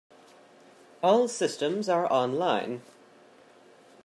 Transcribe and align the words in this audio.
All 1.03 1.27
systems 1.27 1.87
are 1.87 2.11
online. 2.11 2.81